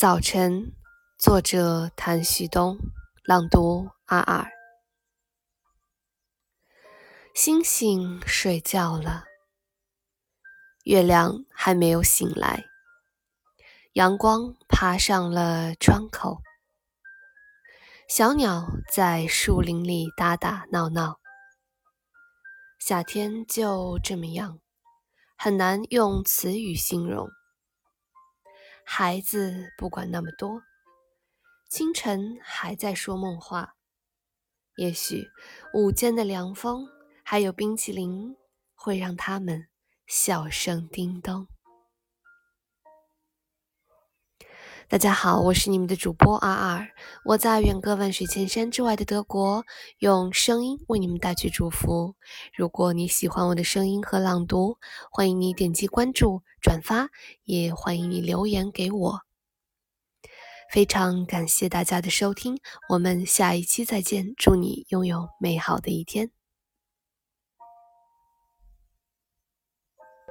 [0.00, 0.72] 早晨，
[1.18, 2.78] 作者谭旭东，
[3.22, 4.50] 朗读阿尔。
[7.34, 9.26] 星星睡觉了，
[10.84, 12.64] 月亮还没有醒来，
[13.92, 16.40] 阳光爬上了窗口，
[18.08, 21.20] 小鸟在树林里打打闹闹。
[22.78, 24.60] 夏天就这么样，
[25.36, 27.28] 很难用词语形容。
[28.92, 30.64] 孩子不管那么多，
[31.68, 33.76] 清晨还在说梦话。
[34.78, 35.28] 也许
[35.72, 36.88] 午间的凉风，
[37.24, 38.36] 还有冰淇淋，
[38.74, 39.68] 会让他们
[40.08, 41.46] 笑声叮咚。
[44.90, 46.88] 大家好，我是你们的主播阿尔，
[47.24, 49.64] 我在远隔万水千山之外的德国，
[50.00, 52.16] 用声音为你们带去祝福。
[52.52, 54.78] 如果你喜欢我的声音和朗读，
[55.12, 57.08] 欢迎你点击关注、转发，
[57.44, 59.20] 也欢迎你留言给我。
[60.72, 66.32] 非常感谢大家的收听，我们下一期再见，祝你拥有美好的一天。